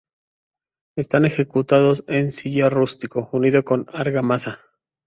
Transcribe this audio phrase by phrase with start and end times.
[0.97, 4.59] Están ejecutados en sillar rústico, unido con argamasa.